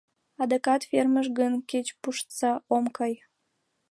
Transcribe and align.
Адакат 0.41 0.81
фермыш 0.89 1.27
гын, 1.39 1.53
кеч 1.69 1.87
пуштса— 2.01 2.51
ом 2.75 2.85
кай!» 2.97 3.13